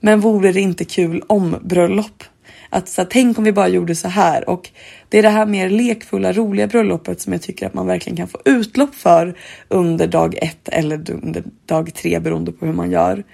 Men 0.00 0.20
vore 0.20 0.52
det 0.52 0.60
inte 0.60 0.84
kul 0.84 1.22
om 1.26 1.56
bröllop? 1.62 2.24
Att 2.70 2.88
så 2.88 3.00
här, 3.00 3.08
tänk 3.10 3.38
om 3.38 3.44
vi 3.44 3.52
bara 3.52 3.68
gjorde 3.68 3.94
så 3.94 4.08
här 4.08 4.48
och 4.48 4.70
det 5.08 5.18
är 5.18 5.22
det 5.22 5.28
här 5.28 5.46
mer 5.46 5.70
lekfulla, 5.70 6.32
roliga 6.32 6.66
bröllopet 6.66 7.20
som 7.20 7.32
jag 7.32 7.42
tycker 7.42 7.66
att 7.66 7.74
man 7.74 7.86
verkligen 7.86 8.16
kan 8.16 8.28
få 8.28 8.38
utlopp 8.44 8.94
för 8.94 9.38
under 9.68 10.06
dag 10.06 10.34
ett 10.42 10.68
eller 10.68 11.10
under 11.10 11.44
dag 11.66 11.94
tre 11.94 12.20
beroende 12.20 12.52
på 12.52 12.66
hur 12.66 12.72
man 12.72 12.90
gör. 12.90 13.24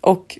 Och 0.00 0.38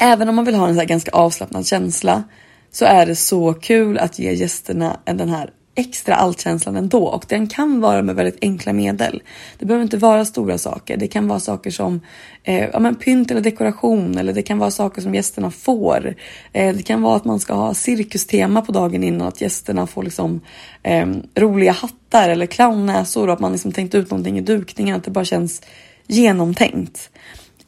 även 0.00 0.28
om 0.28 0.36
man 0.36 0.44
vill 0.44 0.54
ha 0.54 0.68
en 0.68 0.76
så 0.76 0.84
ganska 0.84 1.10
avslappnad 1.10 1.66
känsla 1.66 2.22
så 2.70 2.84
är 2.84 3.06
det 3.06 3.16
så 3.16 3.54
kul 3.54 3.98
att 3.98 4.18
ge 4.18 4.32
gästerna 4.32 5.00
den 5.04 5.28
här 5.28 5.50
extra 5.74 6.14
allkänslan 6.14 6.76
ändå 6.76 7.06
och 7.06 7.24
den 7.28 7.46
kan 7.46 7.80
vara 7.80 8.02
med 8.02 8.14
väldigt 8.14 8.38
enkla 8.42 8.72
medel. 8.72 9.22
Det 9.58 9.66
behöver 9.66 9.82
inte 9.82 9.96
vara 9.96 10.24
stora 10.24 10.58
saker. 10.58 10.96
Det 10.96 11.06
kan 11.06 11.28
vara 11.28 11.40
saker 11.40 11.70
som 11.70 12.00
eh, 12.42 12.68
ja, 12.72 12.78
men 12.78 12.94
pynt 12.94 13.30
eller 13.30 13.40
dekoration 13.40 14.18
eller 14.18 14.32
det 14.32 14.42
kan 14.42 14.58
vara 14.58 14.70
saker 14.70 15.02
som 15.02 15.14
gästerna 15.14 15.50
får. 15.50 16.14
Eh, 16.52 16.76
det 16.76 16.82
kan 16.82 17.02
vara 17.02 17.16
att 17.16 17.24
man 17.24 17.40
ska 17.40 17.54
ha 17.54 17.74
cirkustema 17.74 18.62
på 18.62 18.72
dagen 18.72 19.04
innan 19.04 19.28
att 19.28 19.40
gästerna 19.40 19.86
får 19.86 20.02
liksom 20.02 20.40
eh, 20.82 21.06
roliga 21.34 21.72
hattar 21.72 22.28
eller 22.28 22.46
clownnäsor 22.46 23.26
och 23.26 23.34
att 23.34 23.40
man 23.40 23.52
liksom 23.52 23.72
tänkt 23.72 23.94
ut 23.94 24.10
någonting 24.10 24.38
i 24.38 24.40
dukningen 24.40 24.96
att 24.96 25.04
det 25.04 25.10
bara 25.10 25.24
känns 25.24 25.62
genomtänkt. 26.06 27.10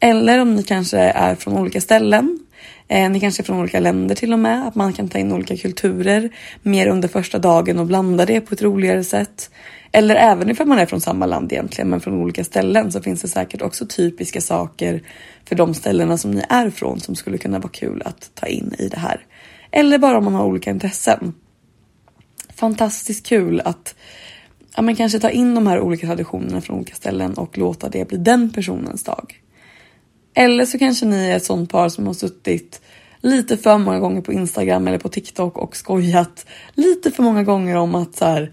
Eller 0.00 0.38
om 0.38 0.54
ni 0.54 0.62
kanske 0.62 0.98
är 0.98 1.34
från 1.34 1.58
olika 1.58 1.80
ställen 1.80 2.38
Eh, 2.88 3.10
ni 3.10 3.20
kanske 3.20 3.42
är 3.42 3.44
från 3.44 3.60
olika 3.60 3.80
länder 3.80 4.14
till 4.14 4.32
och 4.32 4.38
med, 4.38 4.66
att 4.68 4.74
man 4.74 4.92
kan 4.92 5.08
ta 5.08 5.18
in 5.18 5.32
olika 5.32 5.56
kulturer 5.56 6.30
mer 6.62 6.86
under 6.86 7.08
första 7.08 7.38
dagen 7.38 7.78
och 7.78 7.86
blanda 7.86 8.26
det 8.26 8.40
på 8.40 8.54
ett 8.54 8.62
roligare 8.62 9.04
sätt. 9.04 9.50
Eller 9.92 10.14
även 10.14 10.50
ifall 10.50 10.66
man 10.66 10.78
är 10.78 10.86
från 10.86 11.00
samma 11.00 11.26
land 11.26 11.52
egentligen, 11.52 11.90
men 11.90 12.00
från 12.00 12.14
olika 12.14 12.44
ställen 12.44 12.92
så 12.92 13.02
finns 13.02 13.22
det 13.22 13.28
säkert 13.28 13.62
också 13.62 13.86
typiska 13.86 14.40
saker 14.40 15.02
för 15.44 15.56
de 15.56 15.74
ställena 15.74 16.18
som 16.18 16.30
ni 16.30 16.42
är 16.48 16.70
från 16.70 17.00
som 17.00 17.14
skulle 17.14 17.38
kunna 17.38 17.58
vara 17.58 17.72
kul 17.72 18.02
att 18.04 18.30
ta 18.34 18.46
in 18.46 18.74
i 18.78 18.88
det 18.88 18.98
här. 18.98 19.26
Eller 19.70 19.98
bara 19.98 20.18
om 20.18 20.24
man 20.24 20.34
har 20.34 20.44
olika 20.44 20.70
intressen. 20.70 21.34
Fantastiskt 22.54 23.26
kul 23.26 23.60
att 23.64 23.94
ja, 24.76 24.82
men 24.82 24.96
kanske 24.96 25.20
ta 25.20 25.30
in 25.30 25.54
de 25.54 25.66
här 25.66 25.80
olika 25.80 26.06
traditionerna 26.06 26.60
från 26.60 26.76
olika 26.76 26.94
ställen 26.94 27.34
och 27.34 27.58
låta 27.58 27.88
det 27.88 28.08
bli 28.08 28.18
den 28.18 28.52
personens 28.52 29.04
dag. 29.04 29.41
Eller 30.34 30.66
så 30.66 30.78
kanske 30.78 31.06
ni 31.06 31.30
är 31.30 31.36
ett 31.36 31.44
sånt 31.44 31.70
par 31.70 31.88
som 31.88 32.06
har 32.06 32.14
suttit 32.14 32.80
lite 33.20 33.56
för 33.56 33.78
många 33.78 33.98
gånger 33.98 34.20
på 34.20 34.32
Instagram 34.32 34.88
eller 34.88 34.98
på 34.98 35.08
TikTok 35.08 35.58
och 35.58 35.76
skojat 35.76 36.46
lite 36.74 37.10
för 37.10 37.22
många 37.22 37.42
gånger 37.42 37.76
om 37.76 37.94
att 37.94 38.16
så 38.16 38.24
här, 38.24 38.52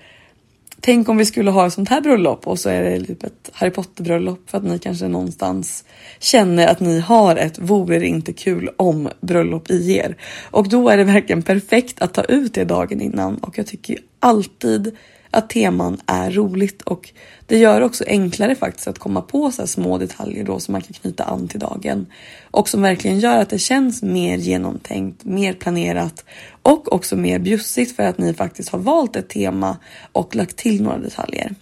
tänk 0.79 1.09
om 1.09 1.17
vi 1.17 1.25
skulle 1.25 1.51
ha 1.51 1.67
ett 1.67 1.73
sånt 1.73 1.89
här 1.89 2.01
bröllop 2.01 2.47
och 2.47 2.59
så 2.59 2.69
är 2.69 2.83
det 2.83 3.05
typ 3.05 3.23
ett 3.23 3.49
Harry 3.53 3.71
Potter 3.71 4.03
bröllop 4.03 4.49
för 4.49 4.57
att 4.57 4.63
ni 4.63 4.79
kanske 4.79 5.07
någonstans 5.07 5.83
känner 6.19 6.67
att 6.67 6.79
ni 6.79 6.99
har 6.99 7.35
ett 7.35 7.59
vore 7.59 7.99
det 7.99 8.07
inte 8.07 8.33
kul 8.33 8.69
om 8.77 9.09
bröllop 9.21 9.69
i 9.69 9.95
er. 9.95 10.17
Och 10.51 10.69
då 10.69 10.89
är 10.89 10.97
det 10.97 11.03
verkligen 11.03 11.41
perfekt 11.41 12.01
att 12.01 12.13
ta 12.13 12.23
ut 12.23 12.53
det 12.53 12.63
dagen 12.63 13.01
innan 13.01 13.37
och 13.37 13.57
jag 13.57 13.67
tycker 13.67 13.93
ju 13.93 13.99
alltid 14.19 14.97
att 15.31 15.49
teman 15.49 16.01
är 16.05 16.31
roligt 16.31 16.81
och 16.81 17.09
det 17.45 17.57
gör 17.57 17.81
också 17.81 18.03
enklare 18.07 18.55
faktiskt 18.55 18.87
att 18.87 18.99
komma 18.99 19.21
på 19.21 19.51
så 19.51 19.67
små 19.67 19.97
detaljer 19.97 20.43
då 20.43 20.59
som 20.59 20.71
man 20.71 20.81
kan 20.81 20.93
knyta 20.93 21.23
an 21.23 21.47
till 21.47 21.59
dagen 21.59 22.05
och 22.51 22.69
som 22.69 22.81
verkligen 22.81 23.19
gör 23.19 23.37
att 23.37 23.49
det 23.49 23.59
känns 23.59 24.03
mer 24.03 24.37
genomtänkt, 24.37 25.25
mer 25.25 25.53
planerat 25.53 26.25
och 26.61 26.93
också 26.93 27.15
mer 27.15 27.39
bjussigt 27.39 27.95
för 27.95 28.03
att 28.03 28.17
ni 28.17 28.33
faktiskt 28.33 28.69
har 28.69 28.79
valt 28.79 29.15
ett 29.15 29.29
tema 29.29 29.77
och 30.11 30.35
lagt 30.35 30.57
till 30.57 30.83
några 30.83 30.97
detaljer. 30.97 31.55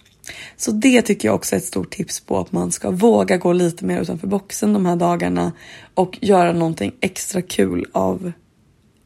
Så 0.56 0.70
det 0.72 1.02
tycker 1.02 1.28
jag 1.28 1.34
också 1.34 1.54
är 1.54 1.58
ett 1.58 1.64
stort 1.64 1.90
tips 1.90 2.20
på 2.20 2.38
att 2.38 2.52
man 2.52 2.72
ska 2.72 2.90
våga 2.90 3.36
gå 3.36 3.52
lite 3.52 3.84
mer 3.84 4.00
utanför 4.00 4.26
boxen 4.26 4.72
de 4.72 4.86
här 4.86 4.96
dagarna 4.96 5.52
och 5.94 6.18
göra 6.20 6.52
någonting 6.52 6.92
extra 7.00 7.42
kul 7.42 7.86
av 7.92 8.32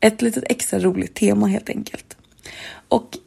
ett 0.01 0.23
litet 0.23 0.45
extra 0.47 0.79
roligt 0.79 1.15
tema 1.15 1.47
helt 1.47 1.69
enkelt. 1.69 2.17
Och 2.89 3.19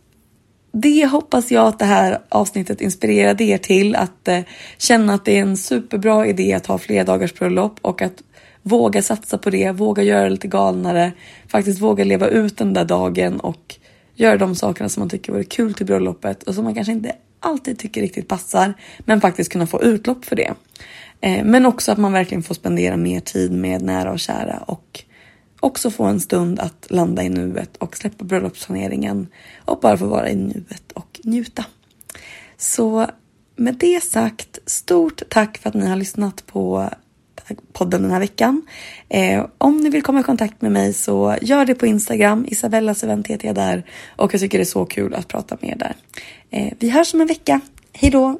det 0.78 1.06
hoppas 1.06 1.52
jag 1.52 1.68
att 1.68 1.80
det 1.80 1.86
här 1.86 2.20
avsnittet 2.30 2.82
inspirerade 2.82 3.44
er 3.44 3.58
till 3.58 3.96
att 3.96 4.28
eh, 4.28 4.40
känna 4.78 5.14
att 5.14 5.26
det 5.26 5.38
är 5.38 5.42
en 5.42 5.58
superbra 5.58 6.28
idé 6.28 6.54
att 6.54 6.66
ha 6.66 6.78
flera 6.78 7.04
dagars 7.04 7.34
bröllop 7.34 7.80
och 7.82 8.02
att 8.02 8.24
våga 8.62 9.02
satsa 9.02 9.38
på 9.38 9.50
det, 9.50 9.72
våga 9.72 10.04
göra 10.04 10.24
det 10.24 10.30
lite 10.30 10.48
galnare, 10.48 11.12
faktiskt 11.48 11.82
våga 11.82 12.04
leva 12.04 12.28
ut 12.28 12.58
den 12.58 12.74
där 12.74 12.86
dagen 12.86 13.40
och 13.40 13.76
göra 14.16 14.38
de 14.38 14.56
sakerna 14.56 14.90
som 14.90 15.02
man 15.02 15.10
tycker 15.10 15.32
vore 15.32 15.44
kul 15.44 15.74
till 15.74 15.86
bröllopet 15.86 16.44
och 16.44 16.56
som 16.56 16.64
man 16.64 16.76
kanske 16.76 16.92
inte 16.92 17.16
alltid 17.40 17.80
tycker 17.80 18.02
riktigt 18.02 18.28
passar, 18.28 18.74
men 19.00 19.22
faktiskt 19.22 19.52
kunna 19.52 19.68
få 19.68 19.84
utlopp 19.84 20.26
för 20.26 20.36
det. 20.36 20.54
Eh, 21.22 21.46
men 21.46 21.66
också 21.66 21.92
att 21.92 21.98
man 21.98 22.14
verkligen 22.14 22.44
får 22.44 22.56
spendera 22.56 22.98
mer 22.98 23.20
tid 23.20 23.52
med 23.52 23.82
nära 23.82 24.12
och 24.12 24.20
kära 24.20 24.58
och 24.58 25.05
också 25.66 25.92
få 25.92 26.04
en 26.04 26.20
stund 26.20 26.60
att 26.60 26.86
landa 26.90 27.24
i 27.24 27.30
nuet 27.30 27.78
och 27.78 27.98
släppa 27.98 28.26
bröllopsplaneringen 28.26 29.28
och 29.66 29.80
bara 29.80 29.98
få 29.98 30.06
vara 30.06 30.30
i 30.30 30.36
nuet 30.36 30.92
och 30.94 31.20
njuta. 31.24 31.66
Så 32.58 33.08
med 33.56 33.76
det 33.76 34.04
sagt, 34.04 34.60
stort 34.66 35.22
tack 35.30 35.58
för 35.58 35.70
att 35.70 35.76
ni 35.76 35.88
har 35.88 35.96
lyssnat 35.96 36.46
på 36.46 36.90
podden 37.74 38.02
den 38.02 38.12
här 38.12 38.20
veckan. 38.20 38.62
Eh, 39.10 39.46
om 39.58 39.78
ni 39.78 39.90
vill 39.90 40.04
komma 40.04 40.20
i 40.20 40.24
kontakt 40.24 40.62
med 40.62 40.72
mig 40.72 40.94
så 40.94 41.38
gör 41.42 41.66
det 41.66 41.76
på 41.76 41.86
Instagram. 41.86 42.46
Isabellas 42.48 43.04
event 43.04 43.28
heter 43.28 43.48
jag 43.48 43.56
där 43.56 43.86
och 44.16 44.34
jag 44.34 44.42
tycker 44.42 44.58
det 44.58 44.64
är 44.64 44.66
så 44.66 44.86
kul 44.86 45.14
att 45.14 45.28
prata 45.28 45.58
med 45.62 45.70
er 45.70 45.76
där. 45.76 45.96
Eh, 46.50 46.74
vi 46.80 46.90
hörs 46.90 47.14
om 47.14 47.22
en 47.22 47.28
vecka. 47.28 47.62
Hej 47.94 48.12
då! 48.12 48.40